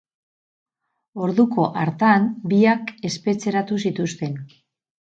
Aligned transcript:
Orduko 1.25 1.67
hartan, 1.83 2.27
biak 2.55 2.93
espetxeratu 3.13 3.81
zituzten. 3.89 4.39